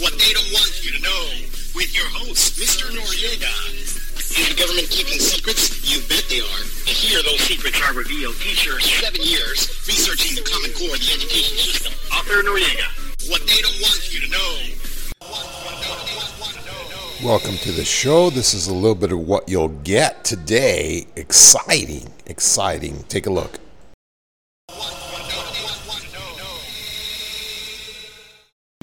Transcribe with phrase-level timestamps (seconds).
[0.00, 1.26] What they don't want you to know
[1.74, 2.86] with your host, Mr.
[2.94, 3.50] Noriega.
[3.74, 5.74] Is the government keeping secrets?
[5.82, 6.62] You bet they are.
[6.86, 8.36] Here those secrets are revealed.
[8.36, 11.92] Teacher, seven years researching the Common Core of the education system.
[12.14, 12.86] Author Noriega.
[13.28, 14.78] What they don't want you to know.
[17.24, 18.30] Welcome to the show.
[18.30, 21.08] This is a little bit of what you'll get today.
[21.16, 23.02] Exciting, exciting.
[23.08, 23.58] Take a look.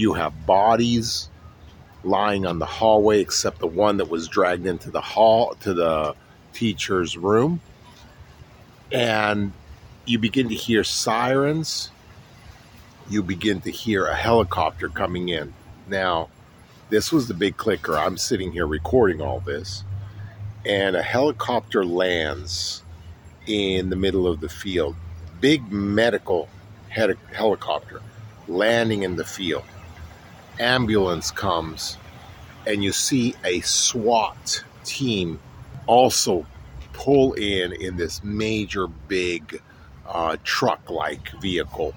[0.06, 1.30] You have bodies
[2.04, 6.14] lying on the hallway, except the one that was dragged into the hall to the
[6.54, 7.60] teacher's room.
[8.92, 9.52] And
[10.06, 11.90] you begin to hear sirens.
[13.10, 15.56] You begin to hear a helicopter coming in.
[15.88, 16.30] Now,
[16.92, 17.98] this was the big clicker.
[17.98, 19.84] I'm sitting here recording all this.
[20.68, 22.84] And a helicopter lands
[23.48, 24.96] in the middle of the field.
[25.42, 26.48] Big medical
[26.90, 28.04] helicopter
[28.48, 29.64] landing in the field
[30.60, 31.98] ambulance comes
[32.68, 35.40] and you see a SWAT team
[35.88, 36.46] also
[36.94, 39.62] pull in in this major big
[40.08, 41.94] uh, truck like vehicle.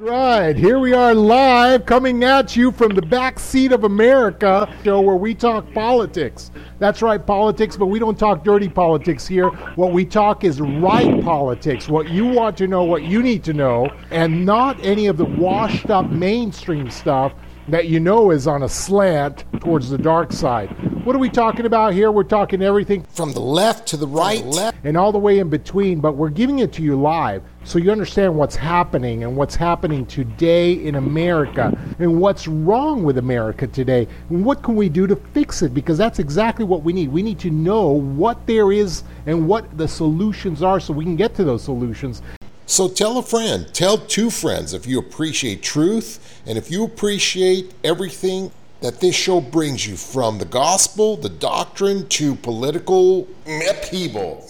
[0.00, 5.00] Right, here we are live coming at you from the back seat of America show
[5.00, 6.50] where we talk politics.
[6.80, 9.50] That's right, politics, but we don't talk dirty politics here.
[9.76, 13.52] What we talk is right politics, what you want to know, what you need to
[13.52, 17.32] know, and not any of the washed up mainstream stuff
[17.68, 20.68] that you know is on a slant towards the dark side.
[21.04, 22.10] What are we talking about here?
[22.10, 25.48] We're talking everything from the left to the right left, and all the way in
[25.50, 29.54] between, but we're giving it to you live so you understand what's happening and what's
[29.54, 35.06] happening today in America and what's wrong with America today and what can we do
[35.06, 37.10] to fix it because that's exactly what we need.
[37.10, 41.16] We need to know what there is and what the solutions are so we can
[41.16, 42.22] get to those solutions.
[42.66, 47.74] So tell a friend, tell two friends if you appreciate truth and if you appreciate
[47.84, 53.28] everything that this show brings you from the gospel, the doctrine to political
[53.68, 54.48] upheaval.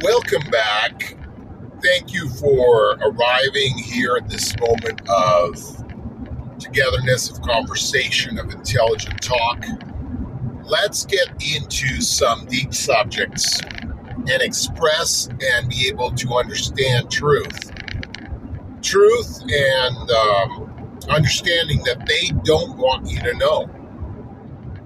[0.00, 1.16] Welcome back.
[1.82, 5.56] Thank you for arriving here at this moment of
[6.60, 9.64] togetherness, of conversation, of intelligent talk.
[10.64, 13.60] Let's get into some deep subjects
[14.28, 17.72] and express and be able to understand truth.
[18.82, 23.70] Truth and um, understanding that they don't want you to know.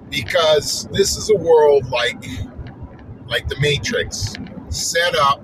[0.09, 2.23] Because this is a world like
[3.27, 4.35] like the Matrix,
[4.69, 5.41] set up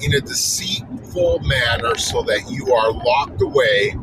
[0.00, 3.94] in a deceitful manner so that you are locked away,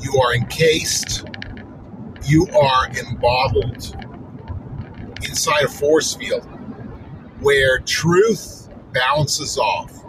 [0.00, 1.24] you are encased,
[2.24, 3.96] you are embottled
[5.24, 6.46] inside a force field
[7.42, 10.04] where truth bounces off.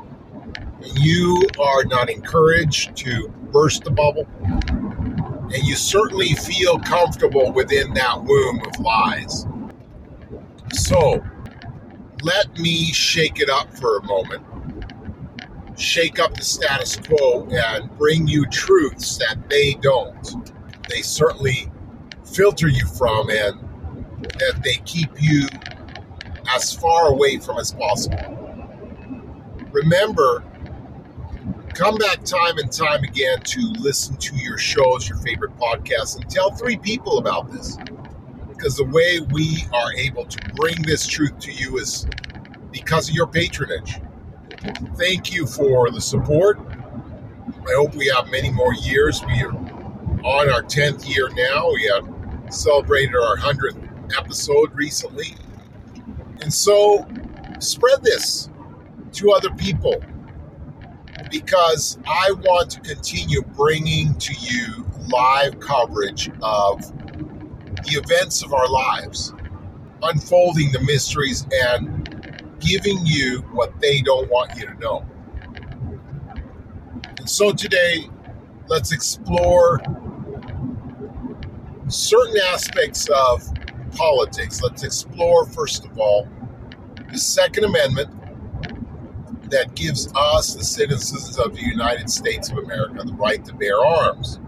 [0.81, 4.27] And you are not encouraged to burst the bubble.
[4.39, 9.45] And you certainly feel comfortable within that womb of lies.
[10.71, 11.23] So,
[12.23, 14.43] let me shake it up for a moment.
[15.77, 20.51] Shake up the status quo and bring you truths that they don't.
[20.89, 21.71] They certainly
[22.23, 23.59] filter you from and
[24.39, 25.47] that they keep you
[26.49, 28.17] as far away from as possible.
[29.71, 30.43] Remember,
[31.73, 36.29] come back time and time again to listen to your shows, your favorite podcasts, and
[36.29, 37.77] tell three people about this.
[38.49, 42.05] Because the way we are able to bring this truth to you is
[42.71, 43.99] because of your patronage.
[44.95, 46.59] Thank you for the support.
[46.59, 49.23] I hope we have many more years.
[49.25, 49.51] We are
[50.23, 51.69] on our 10th year now.
[51.71, 55.35] We have celebrated our 100th episode recently.
[56.41, 57.07] And so
[57.59, 58.49] spread this
[59.13, 60.03] to other people
[61.31, 66.81] because I want to continue bringing to you live coverage of
[67.85, 69.33] the events of our lives,
[70.01, 75.05] unfolding the mysteries and giving you what they don't want you to know.
[77.17, 78.09] And so today,
[78.67, 79.81] let's explore
[81.87, 83.43] certain aspects of
[83.95, 84.61] politics.
[84.61, 86.27] Let's explore, first of all,
[87.11, 88.09] the Second Amendment
[89.49, 93.79] that gives us, the citizens of the United States of America, the right to bear
[93.85, 94.39] arms.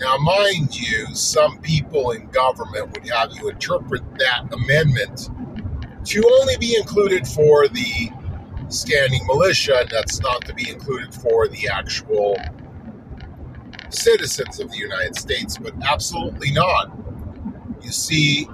[0.00, 5.30] Now, mind you, some people in government would have you interpret that amendment
[6.04, 8.10] to only be included for the
[8.68, 12.36] standing militia, and that's not to be included for the actual
[13.90, 16.92] citizens of the United States, but absolutely not.
[17.88, 18.46] You see,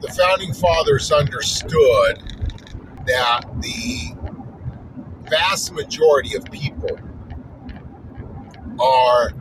[0.00, 2.22] the founding fathers understood
[3.04, 4.14] that the
[5.28, 7.00] vast majority of people
[8.80, 9.32] are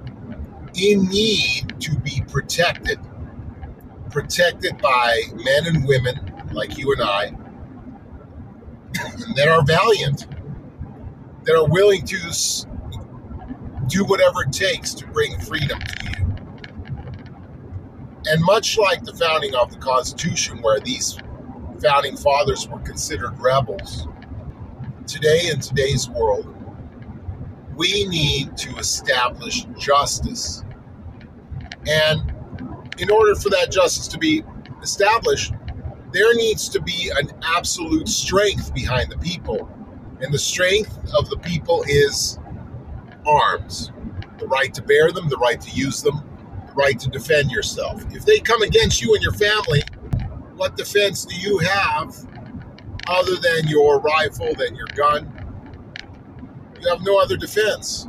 [0.73, 2.97] in need to be protected.
[4.09, 7.33] Protected by men and women like you and I
[9.35, 10.25] that are valiant,
[11.43, 12.17] that are willing to
[13.85, 16.26] do whatever it takes to bring freedom to you.
[18.29, 21.17] And much like the founding of the Constitution, where these
[21.81, 24.07] founding fathers were considered rebels,
[25.05, 26.53] today in today's world,
[27.75, 30.63] we need to establish justice.
[31.87, 32.33] And
[32.97, 34.43] in order for that justice to be
[34.81, 35.53] established,
[36.11, 39.69] there needs to be an absolute strength behind the people.
[40.19, 42.39] And the strength of the people is
[43.25, 43.91] arms
[44.37, 46.36] the right to bear them, the right to use them, the
[46.77, 48.03] right to defend yourself.
[48.13, 49.81] If they come against you and your family,
[50.55, 52.15] what defense do you have
[53.07, 55.31] other than your rifle, than your gun?
[56.79, 58.07] You have no other defense.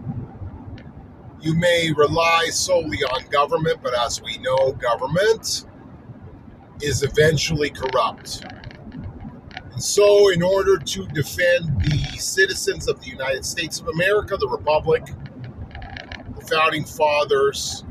[1.40, 5.64] You may rely solely on government, but as we know, government
[6.82, 8.44] is eventually corrupt.
[9.72, 14.48] And so, in order to defend the citizens of the United States of America, the
[14.48, 15.04] Republic,
[16.36, 17.84] the founding fathers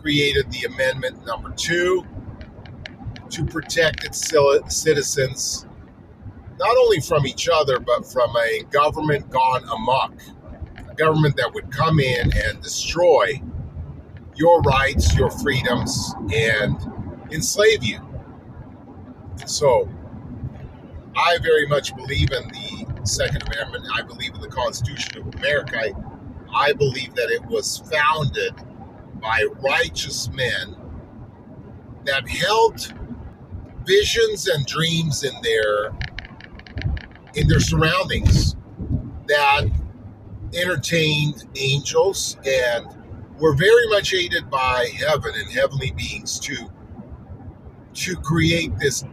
[0.00, 2.04] created the amendment number two
[3.30, 4.32] to protect its
[4.68, 5.66] citizens
[6.60, 10.12] not only from each other, but from a government gone amok,
[10.76, 13.40] a government that would come in and destroy
[14.36, 16.76] your rights, your freedoms, and
[17.32, 17.98] enslave you.
[19.46, 19.88] So,
[21.16, 23.86] I very much believe in the Second Amendment.
[23.94, 25.78] I believe in the Constitution of America.
[25.78, 25.92] I,
[26.54, 28.54] I believe that it was founded
[29.20, 30.76] by righteous men
[32.04, 32.94] that held
[33.86, 35.92] visions and dreams in their
[37.34, 38.56] in their surroundings
[39.28, 39.64] that
[40.54, 42.86] entertained angels and
[43.38, 46.70] were very much aided by heaven and heavenly beings to
[47.94, 49.04] to create this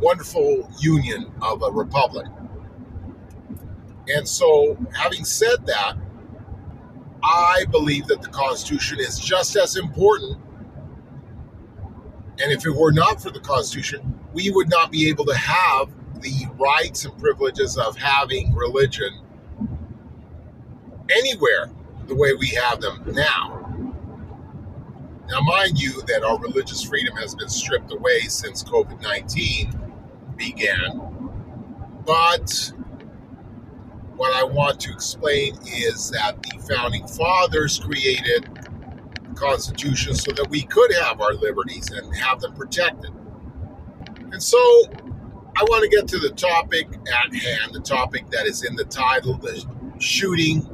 [0.00, 2.26] wonderful union of a republic.
[4.08, 5.96] And so, having said that,
[7.24, 10.38] I believe that the Constitution is just as important.
[12.42, 15.88] And if it were not for the Constitution, we would not be able to have
[16.20, 19.20] the rights and privileges of having religion
[21.10, 21.70] anywhere
[22.06, 23.60] the way we have them now.
[25.28, 29.72] Now, mind you, that our religious freedom has been stripped away since COVID 19
[30.36, 31.00] began.
[32.04, 32.72] But
[34.16, 38.48] what I want to explain is that the founding fathers created
[39.28, 43.10] the Constitution so that we could have our liberties and have them protected.
[44.32, 44.58] And so
[45.56, 48.84] I want to get to the topic at hand, the topic that is in the
[48.84, 49.64] title, the
[49.98, 50.68] shooting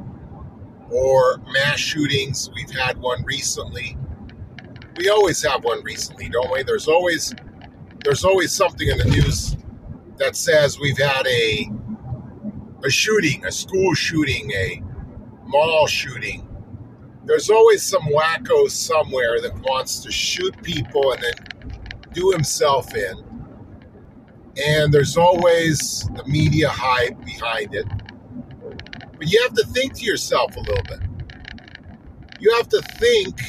[0.90, 2.50] or mass shootings.
[2.54, 3.96] We've had one recently.
[4.96, 6.62] We always have one recently, don't we?
[6.62, 7.34] There's always
[8.04, 9.56] there's always something in the news
[10.16, 11.70] that says we've had a
[12.84, 14.82] a shooting, a school shooting, a
[15.46, 16.46] mall shooting.
[17.24, 21.34] There's always some wacko somewhere that wants to shoot people and then
[22.12, 23.24] do himself in
[24.56, 27.86] and there's always the media hype behind it.
[29.18, 31.00] But you have to think to yourself a little bit.
[32.40, 33.40] You have to think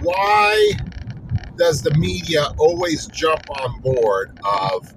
[0.00, 0.72] why
[1.56, 4.94] does the media always jump on board of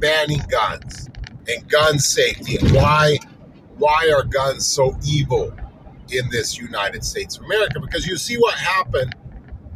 [0.00, 1.09] banning guns
[1.54, 3.18] and gun safety why
[3.80, 5.52] why are guns so evil
[6.12, 7.80] in this United States of America?
[7.80, 9.14] Because you see what happened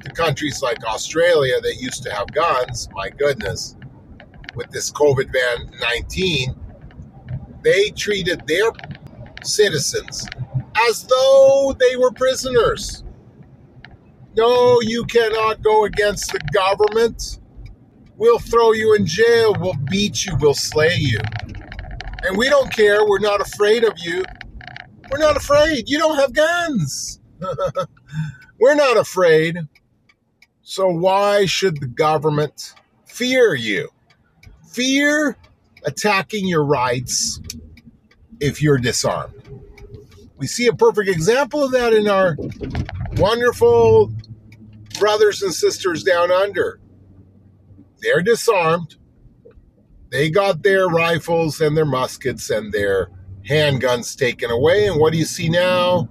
[0.00, 3.76] to countries like Australia that used to have guns, my goodness,
[4.54, 5.33] with this COVID
[5.81, 6.54] 19,
[7.62, 8.71] they treated their
[9.43, 10.26] citizens
[10.88, 13.04] as though they were prisoners.
[14.37, 17.38] No, you cannot go against the government.
[18.16, 19.54] We'll throw you in jail.
[19.59, 20.37] We'll beat you.
[20.40, 21.19] We'll slay you.
[22.25, 23.07] And we don't care.
[23.07, 24.25] We're not afraid of you.
[25.11, 25.88] We're not afraid.
[25.88, 27.21] You don't have guns.
[28.61, 29.59] We're not afraid.
[30.62, 33.90] So why should the government fear you?
[34.75, 35.37] fear
[35.85, 37.40] attacking your rights
[38.40, 39.35] if you're disarmed.
[40.37, 42.37] We see a perfect example of that in our
[43.16, 44.12] wonderful
[44.99, 46.81] brothers and sisters down under.
[48.00, 48.97] They're disarmed.
[50.14, 53.11] They got their rifles and their muskets and their
[53.50, 54.87] handguns taken away.
[54.87, 56.09] And what do you see now?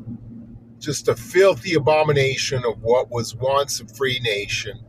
[0.79, 4.79] Just a filthy abomination of what was once a free nation.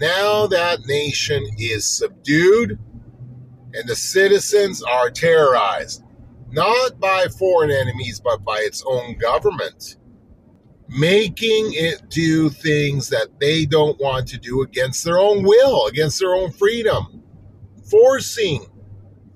[0.00, 2.78] Now that nation is subdued
[3.74, 6.04] and the citizens are terrorized.
[6.52, 9.96] not by foreign enemies, but by its own government,
[10.88, 16.20] making it do things that they don't want to do against their own will, against
[16.20, 17.21] their own freedom,
[17.92, 18.66] forcing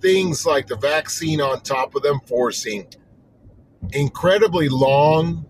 [0.01, 2.87] things like the vaccine on top of them, forcing
[3.93, 5.45] incredibly long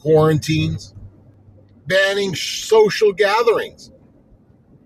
[0.00, 0.94] quarantines,
[1.86, 3.92] banning social gatherings.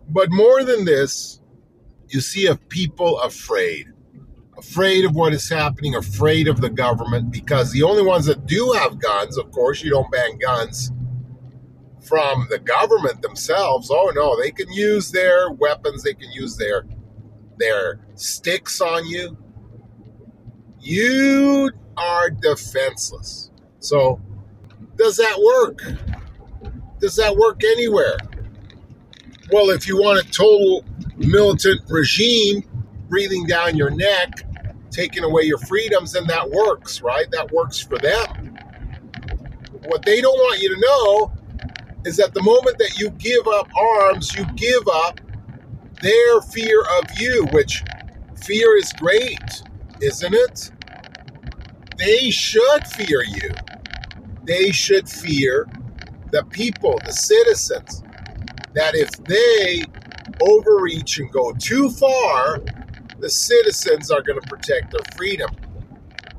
[0.08, 1.40] But more than this,
[2.08, 3.86] you see a people afraid
[4.58, 8.72] afraid of what is happening, afraid of the government, because the only ones that do
[8.72, 10.92] have guns, of course, you don't ban guns
[12.02, 13.90] from the government themselves.
[13.90, 16.84] Oh no, they can use their weapons, they can use their
[17.60, 19.36] their sticks on you.
[20.80, 23.50] You are defenseless.
[23.78, 24.20] So,
[24.96, 25.80] does that work?
[26.98, 28.16] Does that work anywhere?
[29.52, 30.84] Well, if you want a total
[31.16, 32.62] militant regime
[33.08, 34.42] breathing down your neck,
[34.90, 37.30] taking away your freedoms, then that works, right?
[37.30, 38.58] That works for them.
[39.86, 41.32] What they don't want you to know
[42.04, 45.20] is that the moment that you give up arms, you give up
[46.00, 47.82] their fear of you, which
[48.36, 49.62] fear is great,
[50.00, 50.70] isn't it?
[51.98, 53.50] They should fear you.
[54.44, 55.68] They should fear
[56.32, 58.02] the people, the citizens,
[58.74, 59.84] that if they
[60.40, 62.60] overreach and go too far,
[63.18, 65.50] the citizens are going to protect their freedom.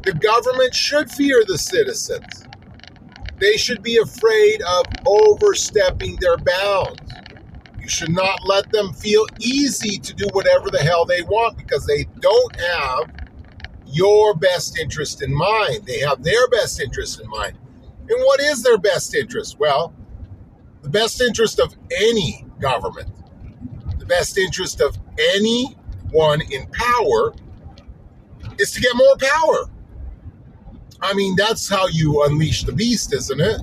[0.04, 2.46] The government should fear the citizens.
[3.38, 7.11] They should be afraid of overstepping their bounds.
[7.82, 11.86] You should not let them feel easy to do whatever the hell they want because
[11.86, 13.12] they don't have
[13.88, 15.86] your best interest in mind.
[15.86, 17.58] They have their best interest in mind.
[18.08, 19.58] And what is their best interest?
[19.60, 19.94] Well,
[20.82, 23.10] the best interest of any government,
[23.98, 24.98] the best interest of
[25.36, 27.34] anyone in power
[28.60, 29.70] is to get more power.
[31.02, 33.62] I mean, that's how you unleash the beast, isn't it?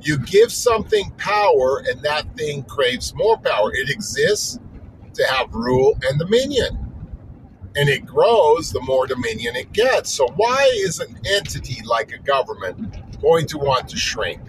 [0.00, 3.72] You give something power, and that thing craves more power.
[3.74, 4.58] It exists
[5.14, 6.84] to have rule and dominion.
[7.76, 10.12] And it grows the more dominion it gets.
[10.12, 14.40] So, why is an entity like a government going to want to shrink?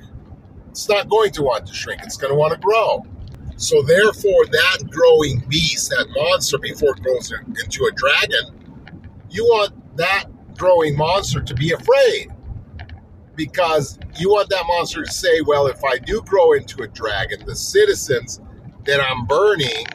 [0.70, 3.04] It's not going to want to shrink, it's going to want to grow.
[3.58, 9.98] So therefore, that growing beast, that monster, before it grows into a dragon, you want
[9.98, 10.26] that
[10.58, 12.30] growing monster to be afraid
[13.40, 17.46] because you want that monster to say, well, if I do grow into a dragon,
[17.46, 18.42] the citizens
[18.84, 19.86] that I'm burning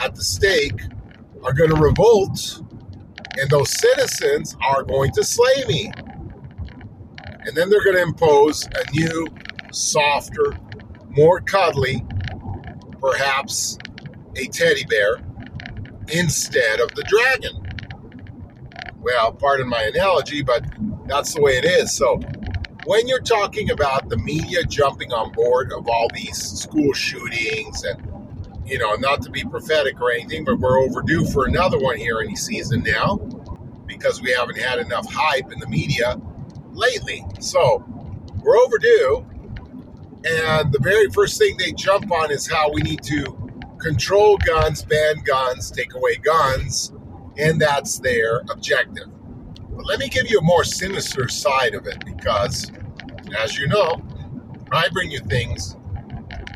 [0.00, 0.82] at the stake
[1.44, 2.60] are going to revolt,
[3.38, 5.92] and those citizens are going to slay me.
[7.46, 9.28] And then they're going to impose a new,
[9.70, 10.58] softer,
[11.10, 12.04] more cuddly
[13.00, 13.78] perhaps
[14.34, 15.20] a teddy bear
[16.08, 17.64] instead of the dragon.
[18.98, 20.64] Well, pardon my analogy, but
[21.06, 21.92] that's the way it is.
[21.92, 22.20] So,
[22.84, 28.10] when you're talking about the media jumping on board of all these school shootings and
[28.70, 32.20] you know, not to be prophetic or anything, but we're overdue for another one here
[32.20, 33.16] any season now
[33.86, 36.20] because we haven't had enough hype in the media
[36.70, 37.24] lately.
[37.40, 37.84] So
[38.42, 39.26] we're overdue.
[40.24, 43.24] And the very first thing they jump on is how we need to
[43.80, 46.92] control guns, ban guns, take away guns,
[47.36, 49.08] and that's their objective.
[49.70, 52.70] But let me give you a more sinister side of it because,
[53.38, 54.02] as you know,
[54.72, 55.76] I bring you things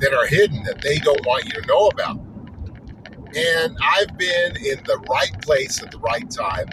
[0.00, 2.18] that are hidden that they don't want you to know about.
[3.36, 6.66] And I've been in the right place at the right time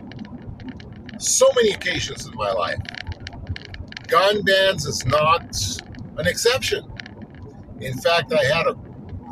[1.21, 2.79] so many occasions in my life.
[4.07, 5.55] Gun bans is not
[6.17, 6.83] an exception.
[7.79, 8.75] In fact, I had a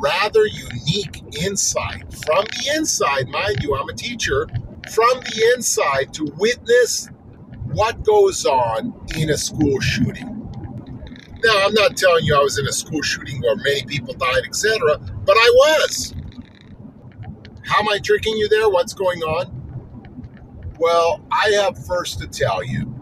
[0.00, 4.48] rather unique insight from the inside, mind you, I'm a teacher,
[4.90, 7.08] from the inside to witness
[7.72, 10.36] what goes on in a school shooting.
[11.42, 14.42] Now, I'm not telling you I was in a school shooting where many people died,
[14.44, 16.14] etc., but I was.
[17.64, 18.68] How am I tricking you there?
[18.68, 19.56] What's going on?
[20.78, 22.94] Well, I have first to tell you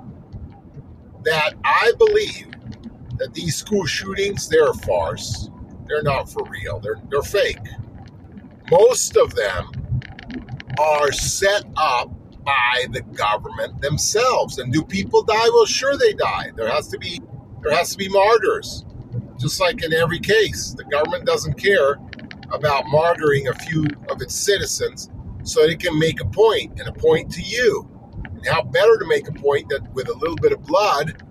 [1.24, 2.48] that I believe
[3.16, 5.50] that these school shootings, they're a farce.
[5.86, 6.80] They're not for real.
[6.80, 7.58] They're, they're fake.
[8.70, 9.70] Most of them
[10.78, 12.10] are set up
[12.44, 14.58] by the government themselves.
[14.58, 15.48] And do people die?
[15.52, 16.50] Well, sure they die.
[16.56, 17.20] There has to be
[17.62, 18.84] there has to be martyrs.
[19.38, 21.98] Just like in every case, the government doesn't care
[22.50, 25.10] about martyring a few of its citizens
[25.42, 27.88] so it can make a point and a point to you.
[28.24, 31.22] And how better to make a point that with a little bit of blood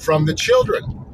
[0.00, 1.06] from the children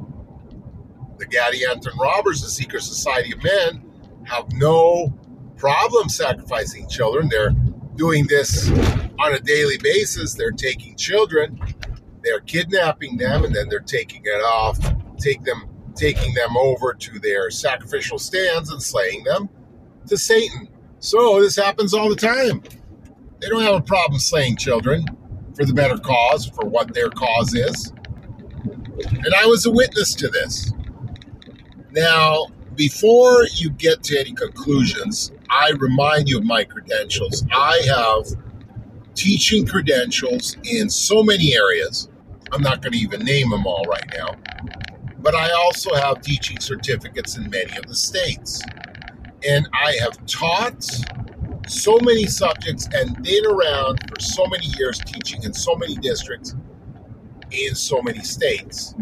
[1.17, 3.83] the Gadianton robbers, the secret society of men,
[4.25, 5.13] have no
[5.63, 7.29] problem sacrificing children.
[7.29, 7.51] They're
[7.95, 8.69] doing this
[9.17, 11.57] on a daily basis, they're taking children,
[12.21, 14.77] they're kidnapping them, and then they're taking it off,
[15.17, 15.63] take them,
[15.95, 19.47] taking them over to their sacrificial stands and slaying them
[20.07, 20.67] to Satan.
[20.99, 22.61] So this happens all the time.
[23.39, 25.05] They don't have a problem slaying children
[25.55, 27.93] for the better cause, for what their cause is.
[29.07, 30.73] And I was a witness to this.
[31.91, 37.45] Now, before you get to any conclusions, I remind you of my credentials.
[37.53, 38.25] I have
[39.13, 42.09] teaching credentials in so many areas.
[42.51, 44.35] I'm not going to even name them all right now.
[45.19, 48.63] But I also have teaching certificates in many of the states.
[49.47, 50.83] And I have taught
[51.67, 56.55] so many subjects and been around for so many years teaching in so many districts
[57.51, 58.95] in so many states.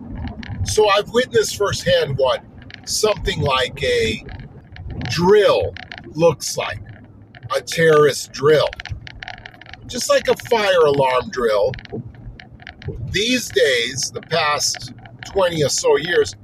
[0.65, 2.43] So I've witnessed firsthand what
[2.85, 4.25] something like a
[5.09, 5.73] drill
[6.15, 6.81] looks like
[7.55, 8.69] a terrorist drill.
[9.87, 11.71] Just like a fire alarm drill.
[13.11, 14.93] These days, the past
[15.25, 16.35] 20 or so years,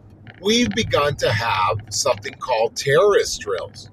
[0.41, 3.89] we've begun to have something called terrorist drills.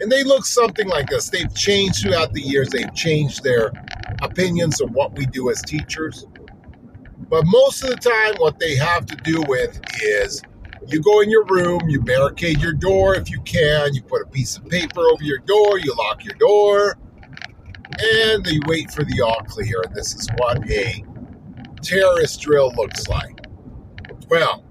[0.00, 1.30] And they look something like this.
[1.30, 3.72] They've changed throughout the years, they've changed their
[4.20, 6.26] opinions of what we do as teachers.
[7.28, 10.42] But most of the time, what they have to do with is
[10.88, 14.26] you go in your room, you barricade your door if you can, you put a
[14.26, 16.96] piece of paper over your door, you lock your door,
[18.00, 19.82] and you wait for the all clear.
[19.84, 21.04] And this is what a
[21.82, 23.38] terrorist drill looks like.
[24.28, 24.64] Well,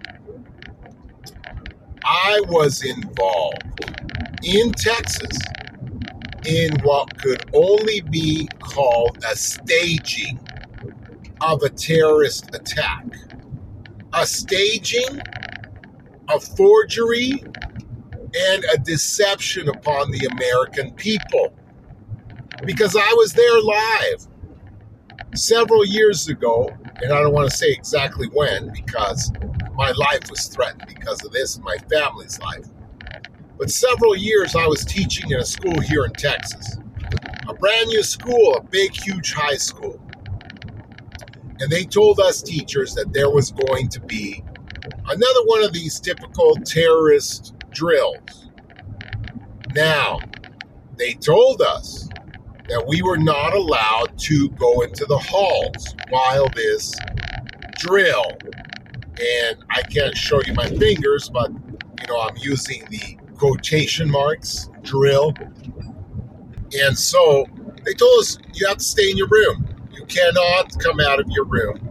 [2.04, 3.86] I was involved
[4.44, 5.38] in Texas
[6.46, 10.40] in what could only be called a staging
[11.42, 13.06] of a terrorist attack.
[14.14, 15.22] A staging,
[16.32, 17.44] a forgery,
[18.34, 21.54] and a deception upon the American people.
[22.66, 24.28] Because I was there live
[25.36, 26.70] several years ago,
[27.02, 29.32] and I don't want to say exactly when because
[29.76, 32.66] my life was threatened because of this and my family's life.
[33.58, 36.78] But several years I was teaching in a school here in Texas,
[37.48, 40.00] a brand new school, a big, huge high school.
[41.60, 44.44] And they told us teachers that there was going to be
[45.12, 48.50] another one of these typical terrorist drills.
[49.76, 50.20] Now,
[50.98, 52.10] they told us
[52.70, 56.96] that we were not allowed to go into the halls while this
[57.78, 58.26] drill,
[59.20, 64.70] and I can't show you my fingers, but you know, I'm using the quotation marks
[64.82, 65.34] drill.
[66.74, 67.46] And so
[67.84, 69.68] they told us you have to stay in your room.
[69.92, 71.91] You cannot come out of your room.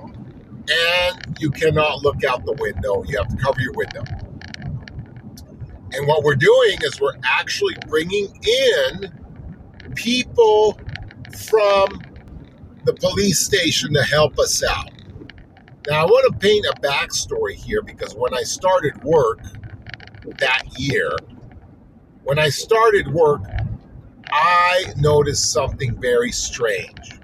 [0.70, 3.02] And you cannot look out the window.
[3.04, 4.04] You have to cover your window.
[5.92, 8.28] And what we're doing is we're actually bringing
[8.70, 9.12] in
[9.94, 10.78] people
[11.36, 12.00] from
[12.84, 14.90] the police station to help us out.
[15.88, 19.40] Now, I want to paint a backstory here because when I started work
[20.38, 21.10] that year,
[22.22, 23.42] when I started work,
[24.30, 27.19] I noticed something very strange.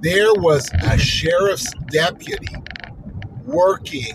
[0.00, 2.54] There was a sheriff's deputy
[3.44, 4.12] working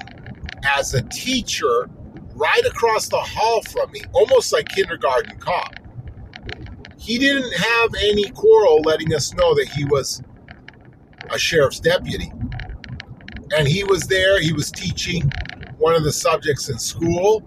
[0.77, 1.89] as a teacher
[2.35, 5.75] right across the hall from me, almost like kindergarten cop.
[6.97, 10.23] He didn't have any quarrel letting us know that he was
[11.29, 12.31] a sheriff's deputy.
[13.57, 15.29] And he was there, he was teaching
[15.77, 17.43] one of the subjects in school,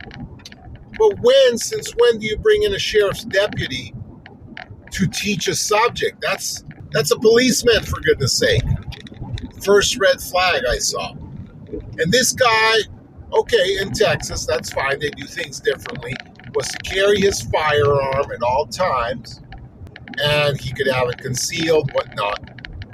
[0.98, 3.94] but when, since when do you bring in a sheriff's deputy
[4.92, 6.20] to teach a subject?
[6.20, 8.62] That's that's a policeman for goodness sake.
[9.62, 11.12] First red flag I saw.
[11.98, 12.74] And this guy,
[13.32, 16.14] okay, in Texas, that's fine, they do things differently,
[16.54, 19.42] was to carry his firearm at all times,
[20.22, 22.40] and he could have it concealed, whatnot.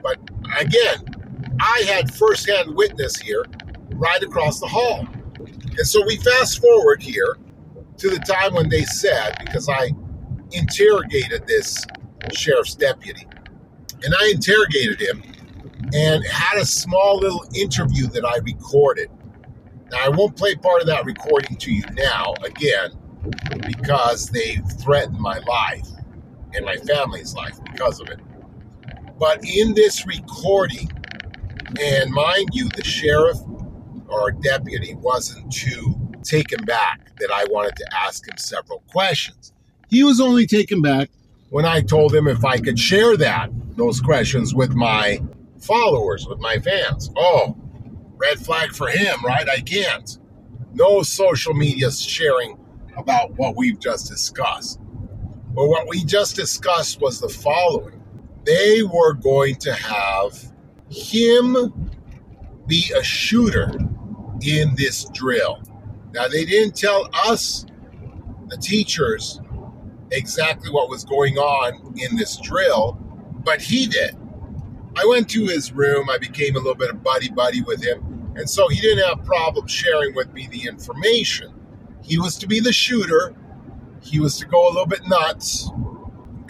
[0.03, 0.19] But
[0.59, 1.05] again,
[1.61, 3.45] I had firsthand witness here
[3.91, 5.07] right across the hall.
[5.39, 7.37] And so we fast forward here
[7.99, 9.91] to the time when they said, because I
[10.51, 11.87] interrogated this
[12.33, 13.27] sheriff's deputy,
[14.05, 15.23] and I interrogated him
[15.95, 19.11] and had a small little interview that I recorded.
[19.91, 22.91] Now, I won't play part of that recording to you now, again,
[23.67, 25.89] because they threatened my life
[26.55, 28.21] and my family's life because of it.
[29.19, 30.91] But in this recording,
[31.81, 33.39] and mind you, the sheriff
[34.09, 39.53] or deputy wasn't too taken back that I wanted to ask him several questions.
[39.89, 41.11] He was only taken back
[41.53, 45.21] when I told him if I could share that, those questions with my
[45.61, 47.11] followers, with my fans.
[47.15, 47.55] Oh,
[48.17, 49.47] red flag for him, right?
[49.47, 50.19] I can't.
[50.73, 52.59] No social media sharing
[52.97, 54.81] about what we've just discussed.
[55.55, 58.03] But what we just discussed was the following
[58.45, 60.55] they were going to have
[60.89, 61.91] him
[62.67, 63.71] be a shooter
[64.41, 65.63] in this drill.
[66.15, 67.67] Now, they didn't tell us,
[68.49, 69.42] the teachers,
[70.13, 72.99] exactly what was going on in this drill,
[73.45, 74.17] but he did.
[74.97, 76.11] I went to his room.
[76.11, 78.33] I became a little bit of buddy buddy with him.
[78.37, 81.53] And so he didn't have problem sharing with me the information.
[82.03, 83.35] He was to be the shooter.
[84.03, 85.71] He was to go a little bit nuts.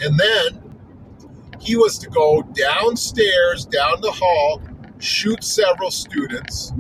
[0.01, 0.75] And then
[1.61, 4.61] he was to go downstairs, down the hall,
[4.99, 6.73] shoot several students,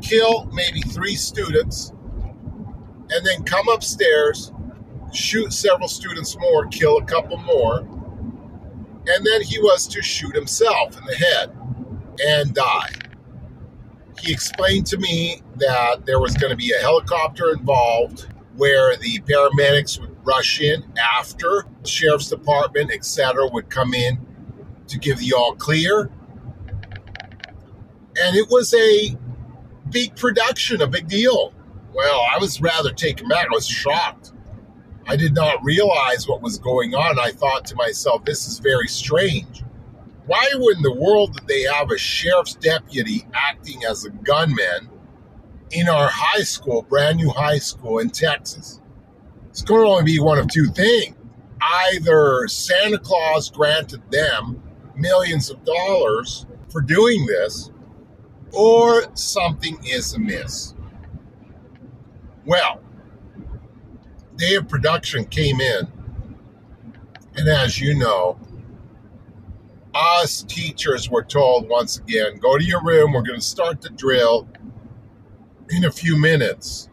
[0.00, 1.92] kill maybe three students,
[3.10, 4.52] and then come upstairs,
[5.12, 7.80] shoot several students more, kill a couple more,
[9.06, 11.56] and then he was to shoot himself in the head
[12.24, 12.90] and die.
[14.20, 19.20] He explained to me that there was going to be a helicopter involved where the
[19.20, 24.18] paramedics would rush in after the sheriff's department, etc., would come in
[24.88, 26.10] to give the all clear.
[28.22, 29.16] And it was a
[29.90, 31.54] big production, a big deal.
[31.94, 33.46] Well, I was rather taken back.
[33.46, 34.32] I was shocked.
[35.10, 37.18] I did not realize what was going on.
[37.18, 39.64] I thought to myself, this is very strange.
[40.26, 44.88] Why would in the world did they have a sheriff's deputy acting as a gunman
[45.72, 48.80] in our high school, brand new high school in Texas?
[49.48, 51.16] It's going to only be one of two things.
[51.60, 54.62] Either Santa Claus granted them
[54.94, 57.72] millions of dollars for doing this,
[58.52, 60.76] or something is amiss.
[62.46, 62.80] Well,
[64.40, 65.86] day of production came in,
[67.36, 68.38] and as you know,
[69.94, 73.90] us teachers were told once again go to your room, we're going to start the
[73.90, 74.48] drill
[75.68, 76.88] in a few minutes.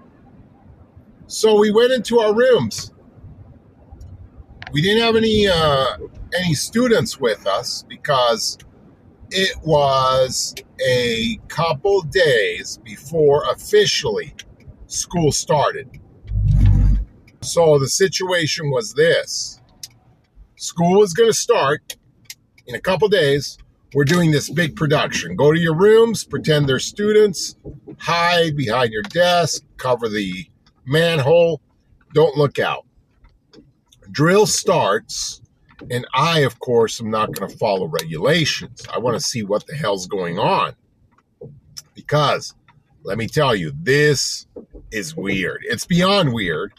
[1.27, 2.91] So we went into our rooms.
[4.71, 5.97] We didn't have any uh,
[6.37, 8.57] any students with us because
[9.31, 10.53] it was
[10.85, 14.33] a couple days before officially
[14.87, 15.99] school started.
[17.47, 19.61] So the situation was this
[20.57, 21.95] school is going to start
[22.65, 23.57] in a couple days.
[23.93, 25.37] We're doing this big production.
[25.37, 27.55] Go to your rooms, pretend they're students,
[27.99, 30.45] hide behind your desk, cover the
[30.85, 31.61] manhole,
[32.13, 32.85] don't look out.
[34.11, 35.41] Drill starts,
[35.89, 38.85] and I, of course, am not going to follow regulations.
[38.93, 40.73] I want to see what the hell's going on.
[41.95, 42.53] Because
[43.03, 44.47] let me tell you, this
[44.91, 45.63] is weird.
[45.63, 46.73] It's beyond weird.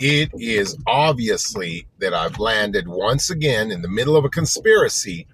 [0.00, 5.26] It is obviously that I've landed once again in the middle of a conspiracy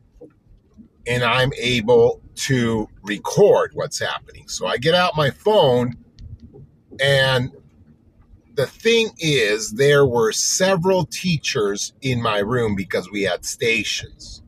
[1.07, 4.49] and I'm able to record what's happening.
[4.49, 5.95] So I get out my phone,
[7.01, 7.53] and
[8.55, 14.43] the thing is, there were several teachers in my room because we had stations.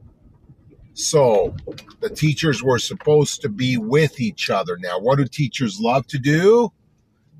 [0.95, 1.55] So
[2.01, 4.79] the teachers were supposed to be with each other.
[4.79, 6.73] Now, what do teachers love to do?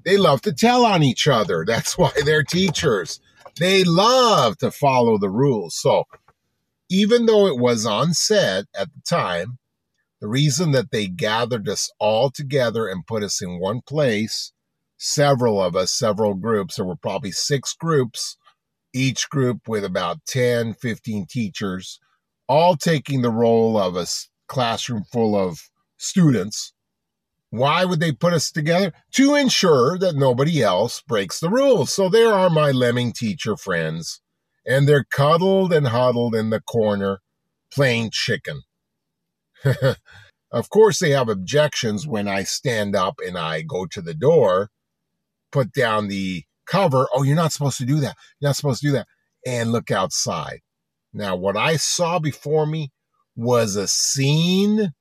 [0.07, 1.65] They love to tell on each other.
[1.67, 3.21] That's why they're teachers.
[3.61, 5.77] They love to follow the rules.
[5.79, 6.05] So
[6.91, 9.59] even though it was on set at the time,
[10.23, 14.53] the reason that they gathered us all together and put us in one place,
[14.97, 18.39] several of us, several groups, there were probably six groups,
[18.95, 22.01] each group with about 10, 15 teachers
[22.49, 24.07] all taking the role of a
[24.49, 25.61] classroom full of
[25.99, 26.73] students.
[27.57, 28.93] Why would they put us together?
[29.13, 31.93] To ensure that nobody else breaks the rules.
[31.93, 34.21] So there are my lemming teacher friends,
[34.67, 37.21] and they're cuddled and huddled in the corner
[37.73, 38.63] playing chicken.
[40.51, 44.71] of course, they have objections when I stand up and I go to the door,
[45.51, 47.09] put down the cover.
[47.15, 48.17] Oh, you're not supposed to do that.
[48.39, 49.07] You're not supposed to do that.
[49.47, 50.61] And look outside.
[51.15, 52.91] Now, what I saw before me
[53.35, 54.93] was a scene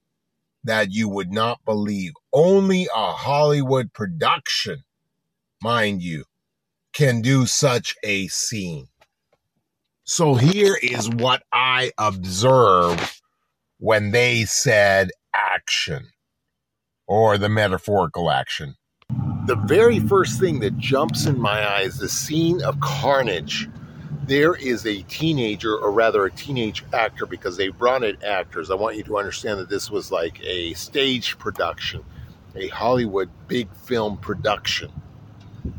[0.65, 2.13] that you would not believe.
[2.35, 4.83] Only a Hollywood production,
[5.63, 6.25] mind you,
[6.93, 8.89] can do such a scene.
[10.03, 13.21] So here is what I observed
[13.79, 16.09] when they said action
[17.07, 18.75] or the metaphorical action.
[19.45, 23.69] The very first thing that jumps in my eyes, the scene of carnage
[24.27, 28.71] there is a teenager, or rather a teenage actor, because they brought in actors.
[28.71, 32.03] I want you to understand that this was like a stage production,
[32.55, 34.91] a Hollywood big film production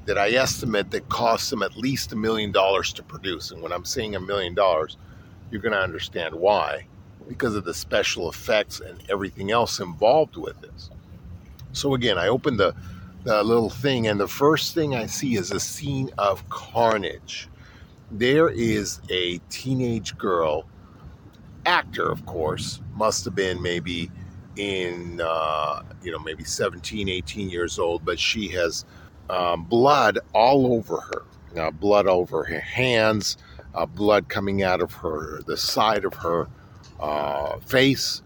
[0.04, 3.50] that I estimate that costs them at least a million dollars to produce.
[3.50, 4.96] And when I'm saying a million dollars,
[5.50, 6.86] you're going to understand why,
[7.28, 10.90] because of the special effects and everything else involved with this.
[11.72, 12.74] So again, I opened the,
[13.24, 17.48] the little thing, and the first thing I see is a scene of carnage
[18.10, 20.64] there is a teenage girl
[21.64, 24.10] actor, of course, must have been maybe
[24.56, 28.84] in, uh, you know, maybe 17, 18 years old, but she has
[29.30, 31.22] um, blood all over her.
[31.70, 33.38] Blood over her hands,
[33.74, 36.48] uh, blood coming out of her, the side of her
[37.00, 38.20] uh, face,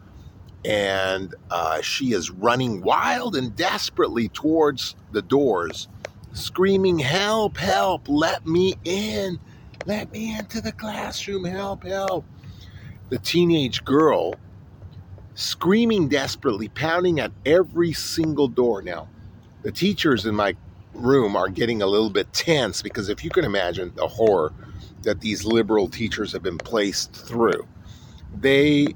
[0.65, 5.89] and uh, she is running wild and desperately towards the doors,
[6.33, 9.39] screaming, Help, help, let me in,
[9.87, 12.25] let me into the classroom, help, help.
[13.09, 14.35] The teenage girl
[15.41, 18.83] screaming desperately, pounding at every single door.
[18.83, 19.09] Now,
[19.63, 20.55] the teachers in my
[20.93, 24.53] room are getting a little bit tense because if you can imagine the horror
[25.03, 27.67] that these liberal teachers have been placed through,
[28.39, 28.89] they,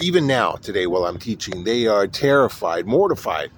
[0.00, 3.50] even now, today, while I'm teaching, they are terrified, mortified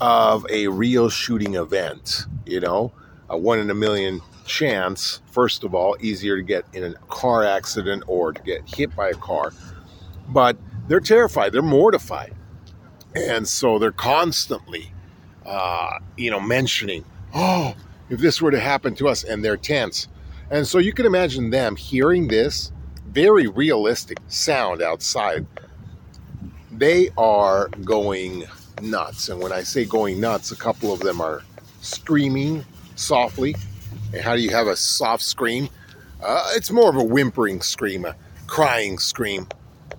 [0.00, 2.26] of a real shooting event.
[2.44, 2.92] You know,
[3.30, 7.44] a one in a million chance, first of all, easier to get in a car
[7.44, 9.52] accident or to get hit by a car.
[10.28, 10.56] But
[10.88, 12.34] they're terrified, they're mortified.
[13.14, 14.92] And so they're constantly,
[15.44, 17.74] uh, you know, mentioning, oh,
[18.10, 20.08] if this were to happen to us, and they're tense.
[20.50, 22.70] And so you can imagine them hearing this
[23.08, 25.46] very realistic sound outside.
[26.70, 28.44] They are going
[28.82, 29.28] nuts.
[29.28, 31.42] And when I say going nuts, a couple of them are
[31.80, 33.56] screaming softly.
[34.12, 35.68] And how do you have a soft scream?
[36.22, 38.14] Uh, it's more of a whimpering scream, a
[38.46, 39.48] crying scream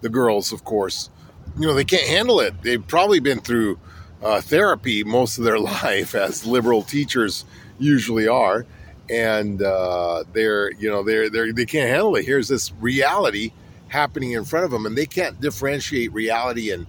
[0.02, 1.10] the girls, of course,
[1.58, 2.62] you know, they can't handle it.
[2.62, 3.80] They've probably been through
[4.24, 7.46] uh, therapy most of their life, as liberal teachers
[7.80, 8.66] usually are,
[9.10, 12.26] and uh, they're, you know, they're, they're they can't handle it.
[12.26, 13.52] Here's this reality
[13.88, 16.86] happening in front of them, and they can't differentiate reality and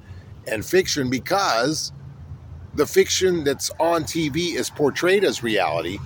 [0.46, 1.92] and fiction because
[2.74, 5.98] the fiction that's on TV is portrayed as reality,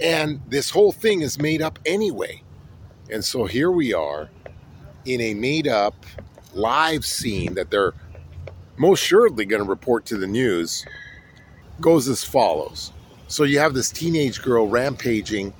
[0.00, 2.42] and this whole thing is made up anyway.
[3.10, 4.30] And so here we are
[5.04, 5.94] in a made up
[6.54, 7.92] live scene that they're
[8.76, 10.84] most surely going to report to the news
[11.80, 12.92] goes as follows.
[13.28, 15.52] So you have this teenage girl rampaging,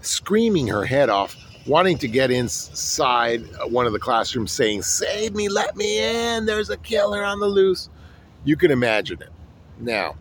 [0.00, 5.48] screaming her head off, wanting to get inside one of the classrooms, saying, Save me,
[5.48, 7.88] let me in, there's a killer on the loose.
[8.44, 9.30] You can imagine it.
[9.78, 10.16] Now,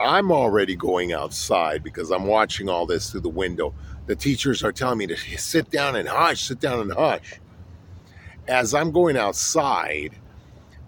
[0.00, 3.74] I'm already going outside because I'm watching all this through the window.
[4.06, 7.40] The teachers are telling me to sit down and hush, sit down and hush
[8.48, 10.14] as I'm going outside,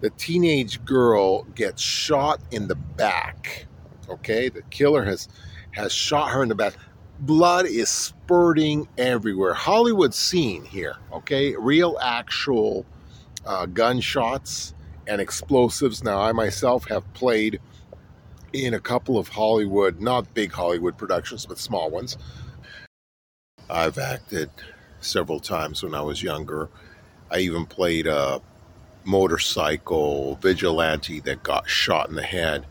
[0.01, 3.65] the teenage girl gets shot in the back.
[4.09, 5.27] Okay, the killer has
[5.71, 6.75] has shot her in the back.
[7.19, 9.53] Blood is spurting everywhere.
[9.53, 10.95] Hollywood scene here.
[11.11, 12.85] Okay, real actual
[13.45, 14.73] uh, gunshots
[15.07, 16.03] and explosives.
[16.03, 17.59] Now, I myself have played
[18.53, 22.17] in a couple of Hollywood, not big Hollywood productions, but small ones.
[23.69, 24.49] I've acted
[24.99, 26.69] several times when I was younger
[27.31, 28.41] I even played a
[29.03, 32.65] motorcycle vigilante that got shot in the head.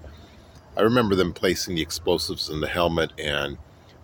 [0.76, 3.58] I remember them placing the explosives in the helmet and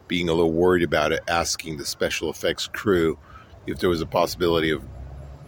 [0.07, 3.19] being a little worried about it, asking the special effects crew
[3.67, 4.83] if there was a possibility of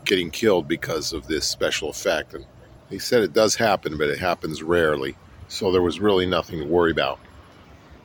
[0.04, 2.34] getting killed because of this special effect.
[2.34, 2.44] And
[2.90, 5.16] they said it does happen, but it happens rarely.
[5.48, 7.18] So there was really nothing to worry about.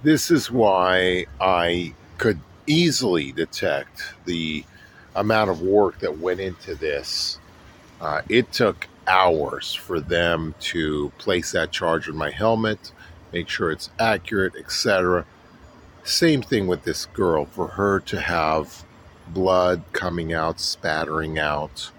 [0.03, 4.63] This is why I could easily detect the
[5.17, 7.39] amount of work that went into this.
[7.99, 12.91] Uh, it took hours for them to place that charge in my helmet,
[13.33, 15.25] make sure it's accurate, etc.
[16.03, 18.85] Same thing with this girl, for her to have
[19.29, 21.91] blood coming out, spattering out,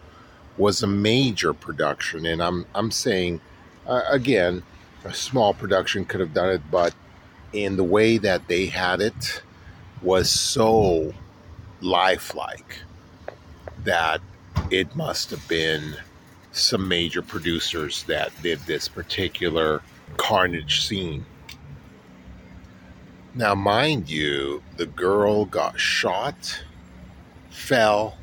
[0.56, 2.24] was a major production.
[2.26, 3.40] And I'm I'm saying
[3.86, 4.62] uh, again,
[5.04, 6.94] a small production could have done it, but
[7.52, 9.42] in the way that they had it
[10.02, 11.14] was so
[11.80, 12.80] lifelike
[13.84, 14.20] that
[14.70, 15.96] it must have been
[16.52, 19.82] some major producers that did this particular
[20.16, 21.24] carnage scene.
[23.34, 26.64] Now, mind you, the girl got shot,
[27.50, 28.16] fell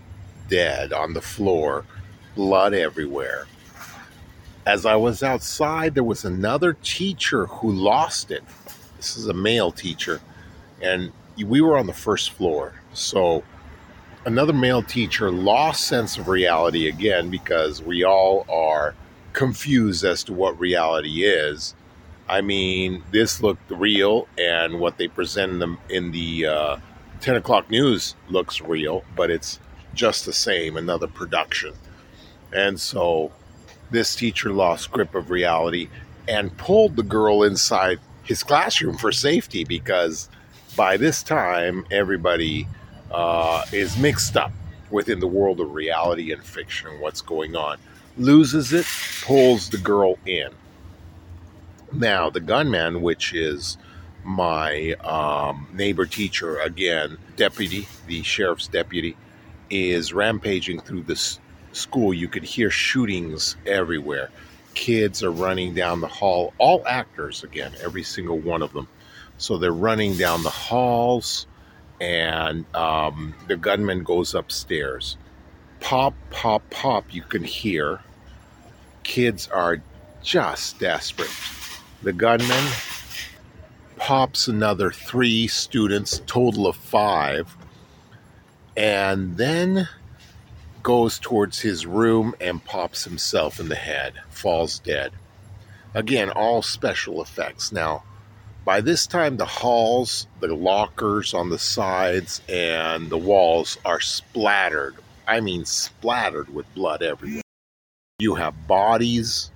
[0.49, 1.85] dead on the floor,
[2.35, 3.47] blood everywhere.
[4.65, 8.43] As I was outside, there was another teacher who lost it.
[8.97, 10.19] This is a male teacher,
[10.81, 12.73] and we were on the first floor.
[12.93, 13.43] So
[14.25, 18.95] another male teacher lost sense of reality again because we all are
[19.33, 21.75] confused as to what reality is.
[22.27, 26.77] I mean, this looked real, and what they present in the, in the uh,
[27.21, 29.59] 10 o'clock news looks real, but it's
[29.93, 31.73] just the same, another production.
[32.51, 33.31] And so
[33.91, 35.89] this teacher lost grip of reality
[36.27, 40.27] and pulled the girl inside his classroom for safety because
[40.75, 42.67] by this time, everybody
[43.11, 44.51] uh, is mixed up.
[44.89, 47.77] within the world of reality and fiction and what's going on.
[48.17, 48.85] Loses it,
[49.25, 50.49] pulls the girl in.
[51.91, 53.77] Now, the gunman, which is
[54.23, 59.17] my um, neighbor teacher, again, deputy, the sheriff's deputy,
[59.69, 61.39] is rampaging through this
[61.73, 62.13] school.
[62.13, 64.29] You could hear shootings everywhere.
[64.75, 68.87] Kids are running down the hall, all actors again, every single one of them.
[69.37, 71.47] So they're running down the halls,
[71.99, 75.17] and um, the gunman goes upstairs.
[75.79, 77.99] Pop, pop, pop, you can hear.
[79.03, 79.81] Kids are
[80.23, 81.29] just desperate.
[82.03, 82.65] The gunman
[83.97, 87.55] pops another three students, total of five,
[88.75, 89.87] and then
[90.83, 95.11] goes towards his room and pops himself in the head, falls dead.
[95.93, 97.71] Again, all special effects.
[97.71, 98.03] Now,
[98.65, 104.95] by this time, the halls, the lockers on the sides, and the walls are splattered.
[105.27, 107.43] I mean, splattered with blood everywhere.
[108.17, 109.51] You have bodies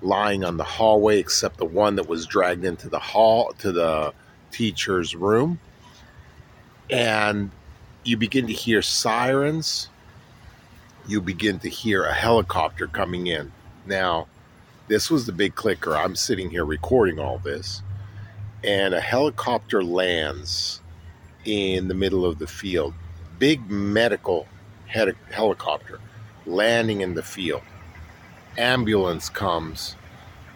[0.00, 4.12] lying on the hallway, except the one that was dragged into the hall to the
[4.50, 5.60] teacher's room.
[6.90, 7.52] And
[8.02, 9.88] you begin to hear sirens.
[11.06, 13.52] You begin to hear a helicopter coming in.
[13.86, 14.26] Now,
[14.88, 15.96] this was the big clicker.
[15.96, 17.82] I'm sitting here recording all this,
[18.64, 20.80] and a helicopter lands
[21.44, 22.94] in the middle of the field.
[23.38, 24.46] Big medical
[24.86, 26.00] helicopter
[26.46, 27.62] landing in the field.
[28.58, 29.96] Ambulance comes,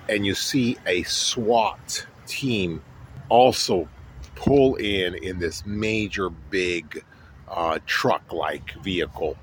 [0.08, 2.82] and you see a SWAT team
[3.28, 3.88] also
[4.34, 7.02] pull in in this major big
[7.48, 9.36] uh, truck like vehicle.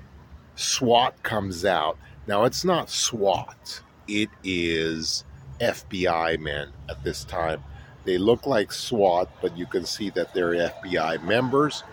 [0.56, 1.98] SWAT comes out.
[2.26, 5.24] Now, it's not SWAT, it is
[5.60, 7.62] FBI men at this time.
[8.04, 11.84] They look like SWAT, but you can see that they're FBI members.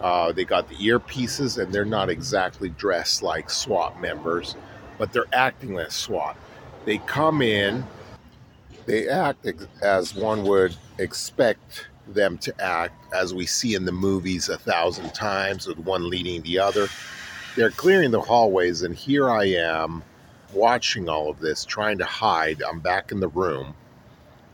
[0.00, 4.56] Uh, they got the earpieces, and they're not exactly dressed like SWAT members,
[4.98, 6.36] but they're acting like SWAT.
[6.84, 7.84] They come in,
[8.86, 9.46] they act
[9.82, 15.14] as one would expect them to act as we see in the movies a thousand
[15.14, 16.88] times with one leading the other.
[17.56, 20.02] They're clearing the hallways, and here I am
[20.52, 22.62] watching all of this, trying to hide.
[22.62, 23.74] I'm back in the room,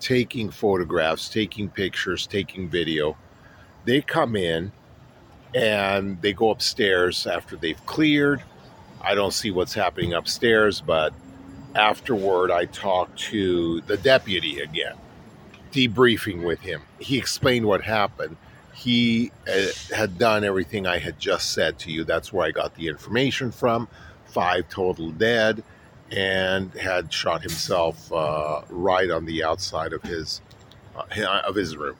[0.00, 3.16] taking photographs, taking pictures, taking video.
[3.84, 4.72] They come in
[5.54, 8.42] and they go upstairs after they've cleared.
[9.00, 11.12] I don't see what's happening upstairs, but
[11.74, 14.96] afterward, I talk to the deputy again
[15.72, 16.82] debriefing with him.
[16.98, 18.36] He explained what happened.
[18.74, 22.04] He uh, had done everything I had just said to you.
[22.04, 23.88] That's where I got the information from.
[24.26, 25.62] Five total dead,
[26.10, 30.40] and had shot himself uh, right on the outside of his
[30.96, 31.96] uh, of his room.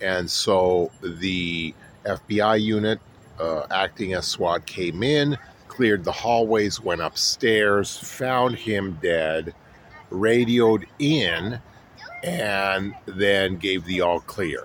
[0.00, 3.00] And so the FBI unit,
[3.38, 9.54] uh, acting as SWAT, came in, cleared the hallways, went upstairs, found him dead,
[10.10, 11.60] radioed in
[12.22, 14.64] and then gave the all clear.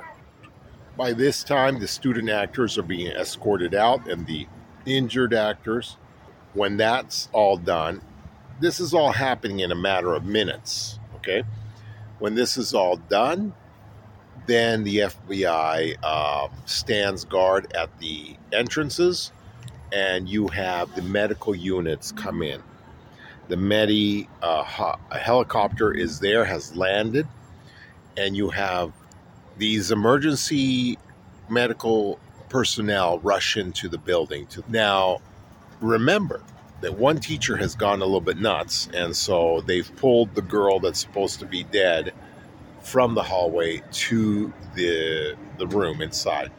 [0.96, 4.48] By this time, the student actors are being escorted out, and the
[4.86, 5.98] injured actors.
[6.54, 8.02] When that's all done,
[8.60, 11.00] this is all happening in a matter of minutes.
[11.16, 11.44] Okay.
[12.20, 13.54] When this is all done,
[14.46, 19.32] then the FBI uh, um, stands guard at the entrances,
[19.94, 22.62] and you have the medical units come in.
[23.48, 27.28] The Medi uh, helicopter is there, has landed
[28.20, 28.92] and you have
[29.58, 30.98] these emergency
[31.50, 32.20] medical
[32.50, 35.20] personnel rush into the building to now
[35.82, 36.42] remember
[36.82, 40.80] that one teacher has gone a little bit nuts and so they've pulled the girl
[40.80, 42.14] that's supposed to be dead
[42.82, 46.52] from the hallway to the the room inside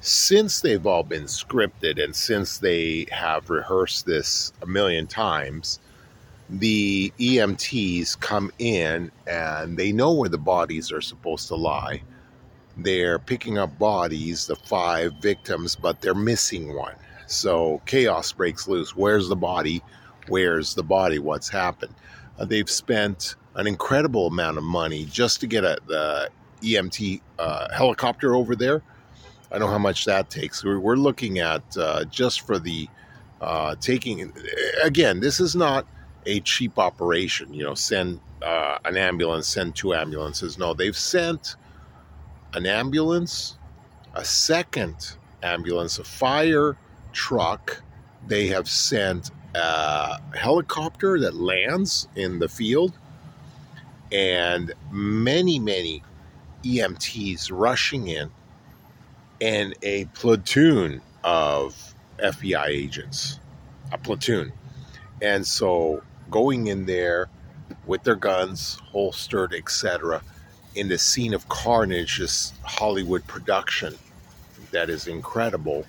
[0.00, 5.80] since they've all been scripted and since they have rehearsed this a million times
[6.50, 12.02] the EMTs come in and they know where the bodies are supposed to lie.
[12.76, 16.94] They're picking up bodies, the five victims, but they're missing one.
[17.28, 18.96] So chaos breaks loose.
[18.96, 19.82] Where's the body?
[20.28, 21.18] Where's the body?
[21.18, 21.94] What's happened?
[22.38, 26.30] Uh, they've spent an incredible amount of money just to get a, the
[26.62, 28.82] EMT uh, helicopter over there.
[29.52, 30.64] I know how much that takes.
[30.64, 32.88] We're, we're looking at uh, just for the
[33.40, 34.32] uh, taking.
[34.82, 35.86] Again, this is not
[36.26, 37.52] a cheap operation.
[37.52, 40.58] You know, send uh, an ambulance, send two ambulances.
[40.58, 41.56] No, they've sent
[42.54, 43.58] an ambulance,
[44.14, 46.76] a second ambulance, a fire
[47.12, 47.82] truck.
[48.26, 52.92] They have sent a helicopter that lands in the field,
[54.12, 56.02] and many, many
[56.64, 58.30] EMTs rushing in,
[59.40, 63.38] and a platoon of FBI agents,
[63.92, 64.52] a platoon.
[65.22, 67.28] And so going in there
[67.86, 70.22] with their guns holstered, etc.,
[70.74, 73.94] in the scene of carnage, this Hollywood production
[74.70, 75.84] that is incredible,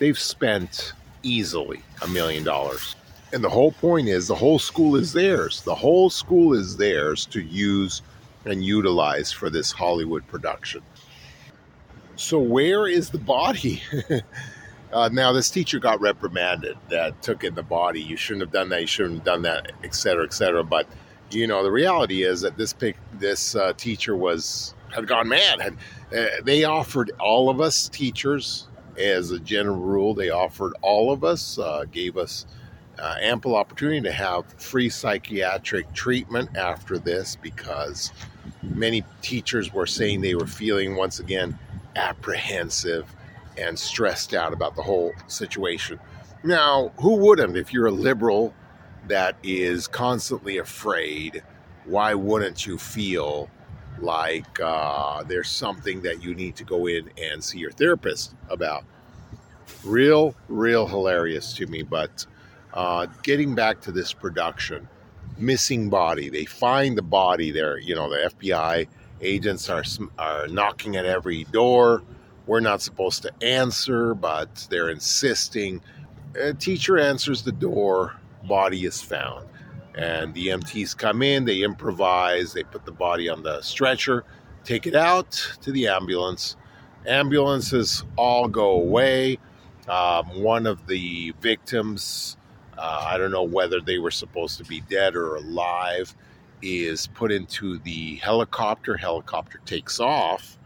[0.00, 0.92] they've spent
[1.22, 2.96] easily a million dollars.
[3.32, 5.62] And the whole point is the whole school is theirs.
[5.62, 8.02] The whole school is theirs to use
[8.44, 10.82] and utilize for this Hollywood production.
[12.16, 13.82] So, where is the body?
[14.92, 18.02] uh, now, this teacher got reprimanded that took in the body.
[18.02, 18.80] You shouldn't have done that.
[18.80, 20.64] You shouldn't have done that, et cetera, et cetera.
[20.64, 20.86] But
[21.30, 22.74] you know, the reality is that this
[23.14, 25.60] this uh, teacher was had gone mad.
[25.60, 25.76] Had,
[26.14, 28.66] uh, they offered all of us teachers,
[28.98, 32.46] as a general rule, they offered all of us, uh, gave us
[32.98, 38.12] uh, ample opportunity to have free psychiatric treatment after this because
[38.62, 41.58] many teachers were saying they were feeling once again
[41.96, 43.14] apprehensive
[43.56, 45.98] and stressed out about the whole situation.
[46.42, 48.54] Now, who wouldn't if you're a liberal
[49.08, 51.42] that is constantly afraid?
[51.84, 53.50] Why wouldn't you feel
[54.02, 58.84] like uh, there's something that you need to go in and see your therapist about?
[59.84, 62.26] Real, real hilarious to me, but
[62.74, 64.88] uh, getting back to this production,
[65.38, 66.28] missing body.
[66.28, 67.78] They find the body there.
[67.78, 68.86] You know, the FBI
[69.20, 69.84] agents are
[70.18, 72.02] are knocking at every door.
[72.46, 75.80] We're not supposed to answer, but they're insisting.
[76.34, 78.14] A teacher answers the door.
[78.44, 79.46] Body is found,
[79.94, 81.44] and the EMTs come in.
[81.44, 82.52] They improvise.
[82.52, 84.24] They put the body on the stretcher,
[84.64, 85.32] take it out
[85.62, 86.56] to the ambulance.
[87.06, 89.38] Ambulances all go away.
[89.88, 92.36] Um, one of the victims
[92.80, 96.14] uh, I don't know whether they were supposed to be dead or alive,
[96.62, 98.96] is put into the helicopter.
[98.96, 100.56] Helicopter takes off.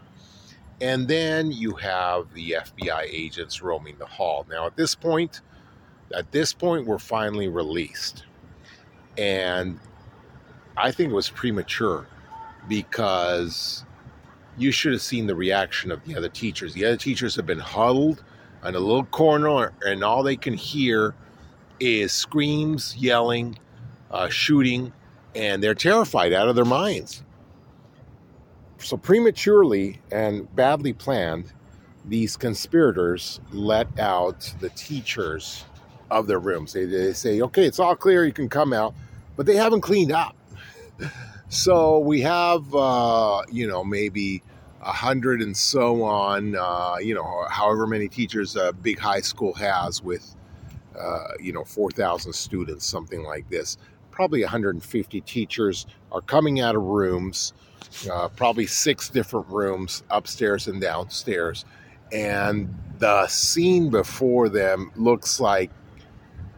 [0.79, 4.45] And then you have the FBI agents roaming the hall.
[4.49, 5.41] Now, at this point,
[6.13, 8.23] at this point, we're finally released.
[9.17, 9.79] And
[10.77, 12.07] I think it was premature
[12.67, 13.85] because
[14.57, 16.73] you should have seen the reaction of the other teachers.
[16.73, 18.23] The other teachers have been huddled
[18.63, 21.13] in a little corner, and all they can hear
[21.79, 23.57] is screams, yelling,
[24.11, 24.91] uh, shooting,
[25.35, 27.21] and they're terrified out of their minds.
[28.77, 31.51] So, prematurely and badly planned,
[32.05, 35.65] these conspirators let out the teachers
[36.11, 36.73] of their rooms.
[36.73, 38.93] They, they say, okay, it's all clear, you can come out,
[39.35, 40.35] but they haven't cleaned up.
[41.49, 44.43] so, we have, uh, you know, maybe
[44.81, 49.53] a hundred and so on, uh, you know, however many teachers a big high school
[49.53, 50.35] has with
[50.99, 53.77] uh, you know, 4,000 students, something like this.
[54.11, 57.53] Probably 150 teachers are coming out of rooms,
[58.09, 61.65] uh, probably six different rooms, upstairs and downstairs.
[62.11, 65.69] And the scene before them looks like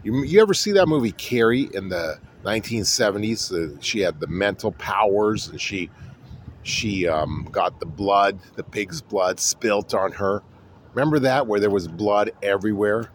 [0.04, 3.52] you, you ever see that movie Carrie in the 1970s?
[3.52, 5.90] Uh, she had the mental powers and she
[6.64, 10.44] she um, got the blood, the pig's blood, spilt on her.
[10.94, 13.10] Remember that where there was blood everywhere?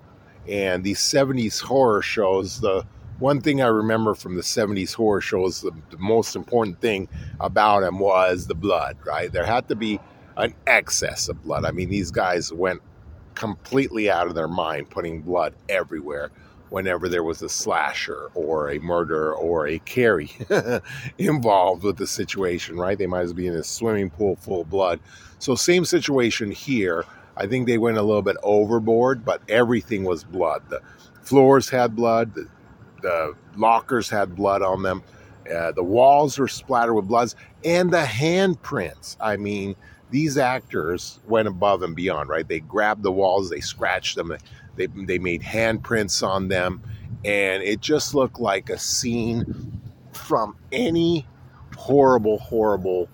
[0.48, 2.84] and these 70s horror shows the
[3.18, 7.08] one thing i remember from the 70s horror shows the, the, most important thing
[7.40, 10.00] about them was the blood right there had to be
[10.36, 12.80] an excess of blood i mean these guys went
[13.34, 16.30] completely out of their mind putting blood everywhere
[16.72, 20.32] whenever there was a slasher or a murder or a Carrie
[21.18, 22.96] involved with the situation right?
[22.96, 24.98] They might as well be in a swimming pool full of blood.
[25.38, 27.04] So same situation here.
[27.36, 30.62] I think they went a little bit overboard, but everything was blood.
[30.70, 30.80] The
[31.22, 32.48] floors had blood, the,
[33.02, 35.02] the lockers had blood on them,
[35.54, 39.16] uh, the walls were splattered with bloods, and the handprints.
[39.20, 39.76] I mean,
[40.10, 42.46] these actors went above and beyond, right?
[42.46, 44.36] They grabbed the walls, they scratched them,
[44.76, 46.82] they, they made handprints on them,
[47.24, 49.80] and it just looked like a scene
[50.12, 51.26] from any
[51.76, 53.08] horrible, horrible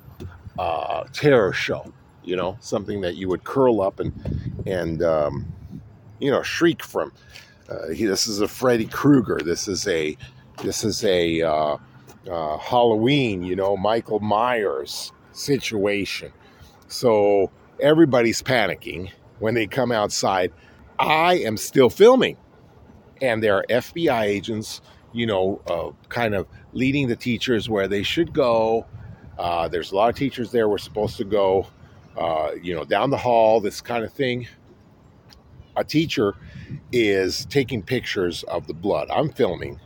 [0.59, 1.93] uh, terror show
[2.29, 4.13] you know, something that you would curl up and
[4.67, 5.51] and um,
[6.19, 7.11] you know shriek from.
[7.71, 9.39] Uh, he, this is a Freddy Krueger.
[9.43, 10.15] This is a
[10.63, 11.77] this is a uh,
[12.31, 13.43] uh, Halloween.
[13.43, 16.31] You know, Michael Myers situation.
[16.89, 17.51] So
[17.81, 20.53] everybody's panicking when they come outside.
[20.99, 22.37] I am still filming,
[23.23, 24.81] and there are FBI agents.
[25.13, 28.87] You know, uh, kind of leading the teachers where they should go.
[29.39, 30.69] Uh, there's a lot of teachers there.
[30.69, 31.67] We're supposed to go
[32.19, 34.49] uh, you know, down the hall, this kind of thing.
[35.77, 36.35] A teacher
[36.91, 39.09] is taking pictures of the blood.
[39.11, 39.79] I'm filming.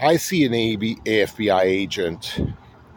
[0.00, 2.40] I see an AB, AFBI agent.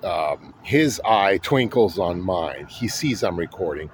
[0.04, 2.66] Um, his eye twinkles on mine.
[2.66, 3.91] He sees I'm recording.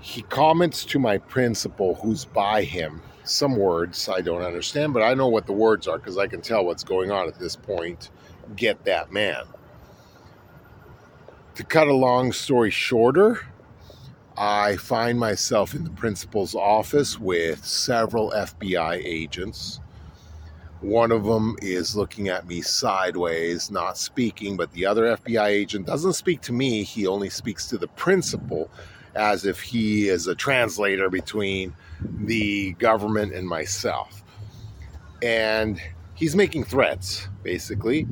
[0.00, 5.14] He comments to my principal, who's by him, some words I don't understand, but I
[5.14, 8.10] know what the words are because I can tell what's going on at this point.
[8.56, 9.44] Get that man.
[11.56, 13.40] To cut a long story shorter,
[14.38, 19.80] I find myself in the principal's office with several FBI agents.
[20.80, 25.86] One of them is looking at me sideways, not speaking, but the other FBI agent
[25.86, 26.84] doesn't speak to me.
[26.84, 28.70] He only speaks to the principal
[29.14, 34.22] as if he is a translator between the government and myself.
[35.22, 35.80] And
[36.14, 38.06] he's making threats, basically.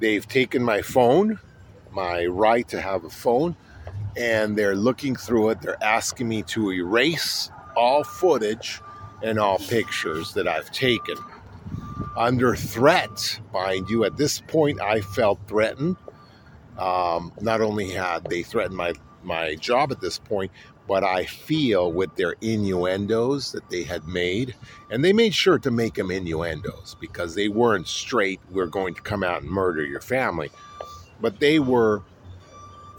[0.00, 1.38] They've taken my phone,
[1.92, 3.56] my right to have a phone,
[4.16, 5.60] and they're looking through it.
[5.60, 8.80] They're asking me to erase all footage
[9.22, 11.16] and all pictures that I've taken.
[12.16, 15.96] Under threat, mind you, at this point I felt threatened.
[16.78, 18.92] Um, not only had they threatened my,
[19.24, 20.50] my job at this point,
[20.86, 24.54] but I feel with their innuendos that they had made,
[24.90, 29.02] and they made sure to make them innuendos because they weren't straight, we're going to
[29.02, 30.50] come out and murder your family.
[31.20, 32.02] But they were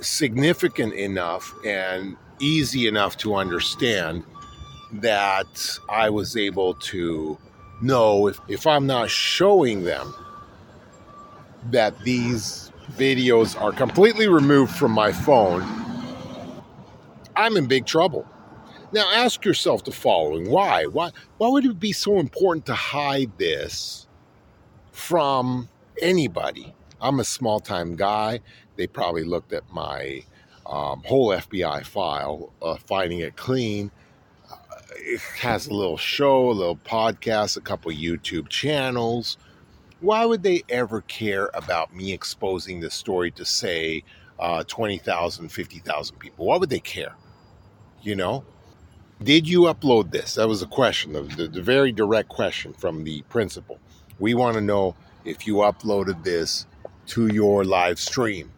[0.02, 4.24] significant enough and easy enough to understand
[4.94, 7.38] that I was able to
[7.82, 10.14] know if, if I'm not showing them
[11.72, 15.64] that these videos are completely removed from my phone,
[17.36, 18.26] I'm in big trouble.
[18.92, 20.86] Now ask yourself the following why?
[20.86, 24.08] Why, why would it be so important to hide this
[24.92, 25.68] from
[26.02, 26.74] anybody?
[27.02, 28.40] I'm a small time guy.
[28.78, 30.24] They probably looked at my
[30.66, 33.92] um, whole FBI file, uh, finding it clean.
[34.50, 34.56] Uh,
[34.96, 39.38] it has a little show, a little podcast, a couple YouTube channels.
[40.00, 44.04] Why would they ever care about me exposing the story to, say,
[44.40, 46.46] uh, 20,000, 50,000 people?
[46.46, 47.16] Why would they care?
[48.06, 48.44] You know?
[49.24, 50.36] Did you upload this?
[50.36, 53.80] That was a question, the, the, very direct question from the principal.
[54.20, 56.68] We want to know if you uploaded this
[57.08, 58.52] to your live stream.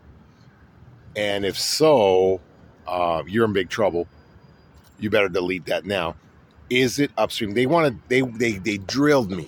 [1.15, 2.41] And if so,
[2.87, 4.05] uh, you're in big trouble.
[4.99, 6.17] You better delete that now.
[6.69, 7.53] Is it upstream?
[7.53, 9.47] They wanted they they they drilled me,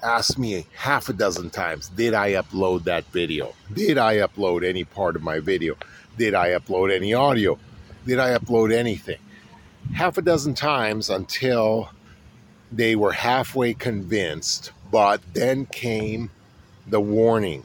[0.00, 3.54] asked me half a dozen times, did I upload that video?
[3.72, 5.74] Did I upload any part of my video?
[6.16, 7.58] Did I upload any audio?
[8.06, 9.18] Did I upload anything?
[9.94, 11.90] Half a dozen times until
[12.72, 16.30] they were halfway convinced, but then came
[16.86, 17.64] the warning.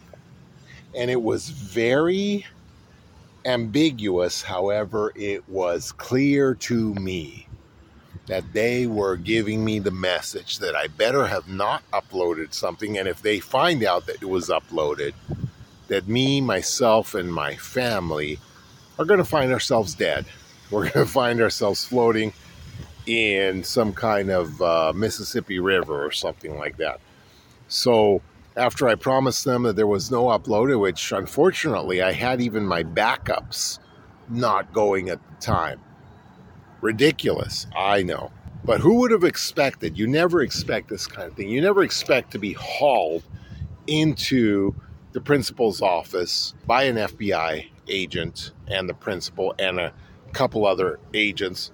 [0.95, 2.45] And it was very
[3.45, 7.47] ambiguous, however, it was clear to me
[8.28, 12.97] that they were giving me the message that I better have not uploaded something.
[12.97, 15.13] And if they find out that it was uploaded,
[15.88, 18.39] that me, myself, and my family
[18.97, 20.26] are going to find ourselves dead.
[20.76, 22.34] We're going to find ourselves floating
[23.05, 26.99] in some kind of uh, Mississippi River or something like that.
[27.69, 28.21] So,
[28.57, 32.84] after I promised them that there was no upload, which unfortunately I had even my
[32.84, 33.80] backups
[34.30, 35.80] not going at the time.
[36.82, 38.32] Ridiculous, I know.
[38.65, 39.97] But who would have expected?
[39.97, 41.49] You never expect this kind of thing.
[41.49, 43.23] You never expect to be hauled
[43.88, 44.76] into
[45.13, 49.93] the principal's office by an FBI agent and the principal and a
[50.36, 51.72] couple other agents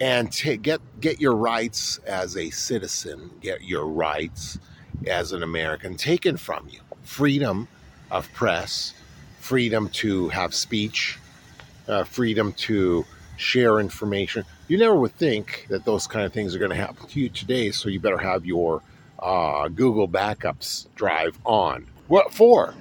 [0.00, 4.58] and to get get your rights as a citizen, get your rights
[5.06, 7.68] as an American taken from you freedom
[8.10, 8.94] of press,
[9.38, 11.18] freedom to have speech,
[11.86, 13.04] uh, freedom to
[13.36, 14.44] share information.
[14.66, 17.28] You never would think that those kind of things are going to happen to you
[17.28, 18.82] today, so you better have your
[19.20, 21.86] uh, Google backups drive on.
[22.08, 22.74] What for?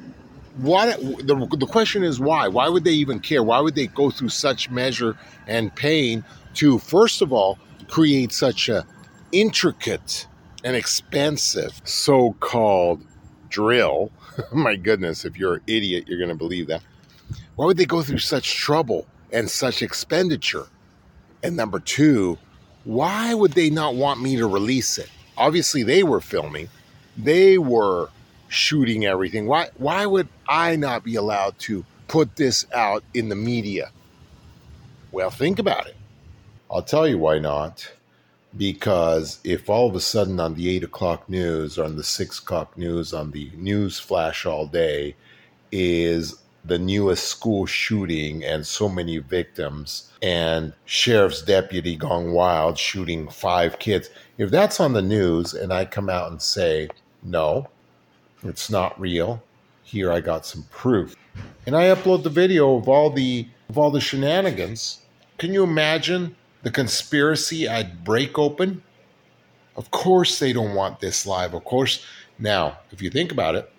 [0.58, 2.48] What the, the question is why?
[2.48, 3.44] Why would they even care?
[3.44, 6.24] Why would they go through such measure and pain
[6.56, 8.86] to, first of all, create such a
[9.32, 10.28] intricate
[10.64, 13.02] and expensive so called
[13.50, 14.12] drill.
[14.52, 16.82] My goodness, if you're an idiot, you're going to believe that.
[17.56, 20.68] Why would they go through such trouble and such expenditure?
[21.44, 22.38] And number two,
[22.84, 25.10] why would they not want me to release it?
[25.38, 26.70] Obviously, they were filming,
[27.18, 28.10] they were
[28.54, 29.48] shooting everything.
[29.48, 33.92] Why, why would I not be allowed to put this out in the media?
[35.12, 35.96] Well, think about it.
[36.70, 37.92] I'll tell you why not
[38.56, 42.40] because if all of a sudden on the eight o'clock news or on the six
[42.40, 45.16] o'clock news on the news flash all day
[45.72, 46.36] is
[46.66, 53.80] the newest school shooting and so many victims and sheriff's deputy gone wild shooting five
[53.80, 56.88] kids if that's on the news and i come out and say
[57.24, 57.68] no
[58.46, 59.42] it's not real
[59.84, 61.16] here i got some proof
[61.66, 65.00] and i upload the video of all the of all the shenanigans
[65.38, 68.84] can you imagine the conspiracy I'd break open
[69.76, 71.54] Of course, they don't want this live.
[71.54, 72.06] Of course,
[72.38, 73.72] now, if you think about it,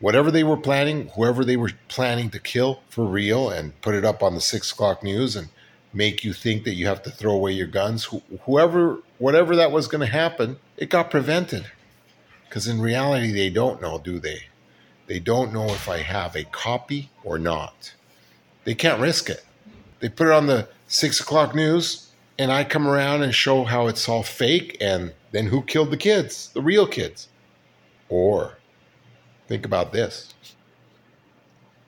[0.00, 4.04] whatever they were planning, whoever they were planning to kill for real and put it
[4.04, 5.48] up on the six o'clock news and
[5.92, 9.72] make you think that you have to throw away your guns, wh- whoever, whatever that
[9.72, 11.70] was going to happen, it got prevented.
[12.48, 14.44] Because in reality, they don't know, do they?
[15.06, 17.94] They don't know if I have a copy or not.
[18.64, 19.44] They can't risk it.
[20.00, 23.86] They put it on the six o'clock news, and I come around and show how
[23.86, 27.28] it's all fake, and then who killed the kids, the real kids?
[28.08, 28.58] Or
[29.48, 30.34] think about this.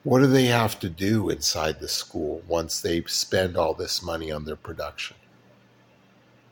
[0.03, 4.31] What do they have to do inside the school once they spend all this money
[4.31, 5.17] on their production?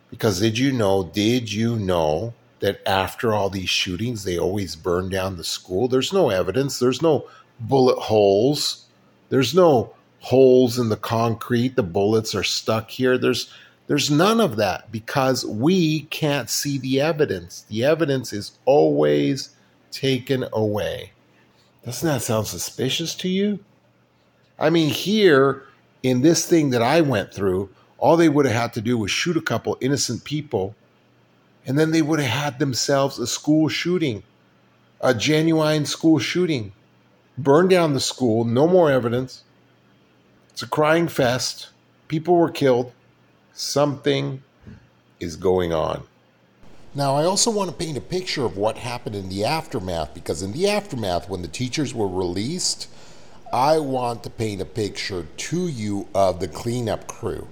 [0.09, 5.09] Because did you know, did you know that after all these shootings, they always burn
[5.09, 5.87] down the school?
[5.87, 7.27] There's no evidence, there's no
[7.59, 8.85] bullet holes,
[9.29, 13.17] there's no holes in the concrete, the bullets are stuck here.
[13.17, 13.51] There's
[13.87, 17.61] there's none of that because we can't see the evidence.
[17.69, 19.55] The evidence is always
[19.91, 21.13] taken away.
[21.85, 23.59] Doesn't that sound suspicious to you?
[24.59, 25.63] I mean, here
[26.03, 29.09] in this thing that I went through, all they would have had to do was
[29.09, 30.75] shoot a couple innocent people,
[31.67, 34.23] and then they would have had themselves a school shooting,
[35.01, 36.71] a genuine school shooting.
[37.37, 39.43] Burn down the school, no more evidence.
[40.49, 41.69] It's a crying fest.
[42.07, 42.93] People were killed.
[43.53, 44.41] Something
[45.19, 46.03] is going on.
[46.95, 50.41] Now, I also want to paint a picture of what happened in the aftermath because,
[50.41, 52.87] in the aftermath, when the teachers were released,
[53.53, 57.49] I want to paint a picture to you of the cleanup crew.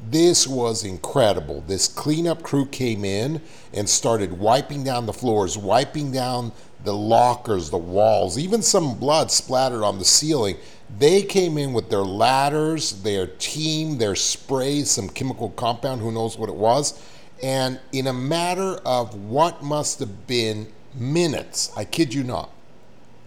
[0.00, 1.62] This was incredible.
[1.66, 3.42] This cleanup crew came in
[3.74, 6.52] and started wiping down the floors, wiping down
[6.84, 10.56] the lockers, the walls, even some blood splattered on the ceiling.
[10.98, 16.38] They came in with their ladders, their team, their sprays, some chemical compound, who knows
[16.38, 17.02] what it was
[17.42, 22.50] and in a matter of what must have been minutes, I kid you not,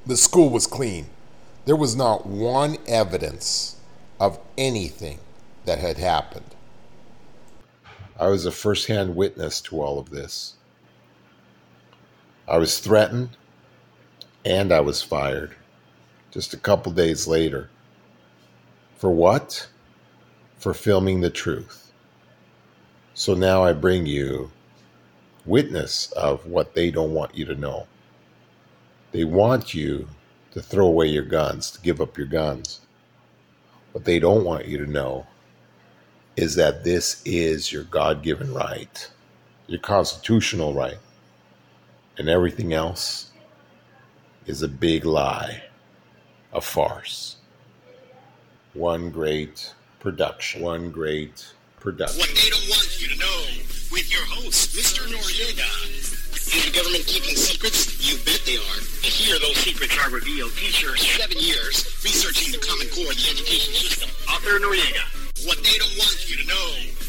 [0.06, 1.08] the school was clean.
[1.66, 3.78] There was not one evidence
[4.20, 5.20] of anything
[5.66, 6.56] that had happened.
[8.22, 10.54] I was a firsthand witness to all of this.
[12.48, 13.36] I was threatened
[14.46, 15.56] and I was fired
[16.30, 17.72] just a couple days later.
[18.96, 19.68] For what?
[20.60, 21.92] For filming the truth.
[23.16, 24.52] So now I bring you
[25.44, 27.88] witness of what they don't want you to know.
[29.14, 30.08] They want you
[30.52, 32.82] to throw away your guns, to give up your guns.
[33.94, 35.26] What they don't want you to know
[36.42, 39.10] is that this is your God given right,
[39.68, 40.98] your constitutional right,
[42.18, 43.30] and everything else
[44.48, 45.62] is a big lie,
[46.52, 47.38] a farce.
[48.74, 52.20] One great production, one great production.
[52.20, 53.44] What they don't want you to know
[53.92, 55.06] with your host, Mr.
[55.08, 55.70] Noriega.
[56.52, 58.02] Is the government keeping secrets?
[58.02, 58.80] You bet they are.
[59.06, 60.52] And here those secrets are revealed.
[60.58, 64.10] Teacher, seven years researching the Common Core, the education system.
[64.28, 67.01] Author Noriega what they don't want you to know.